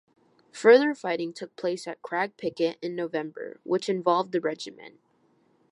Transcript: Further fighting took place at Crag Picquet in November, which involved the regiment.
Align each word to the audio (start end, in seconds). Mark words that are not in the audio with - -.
Further 0.53 0.95
fighting 0.95 1.31
took 1.31 1.55
place 1.55 1.87
at 1.87 2.01
Crag 2.01 2.35
Picquet 2.35 2.77
in 2.81 2.95
November, 2.95 3.59
which 3.63 3.87
involved 3.87 4.31
the 4.31 4.41
regiment. 4.41 4.97